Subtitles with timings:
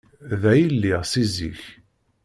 [0.41, 1.61] Da i lliɣ si zik.